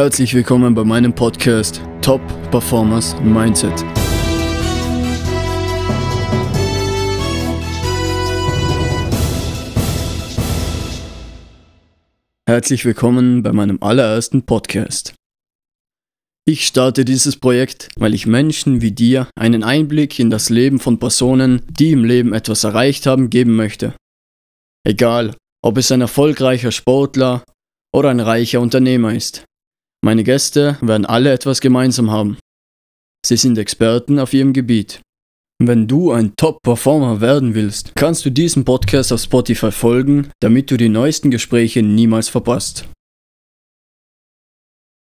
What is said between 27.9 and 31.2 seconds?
oder ein reicher Unternehmer ist. Meine Gäste werden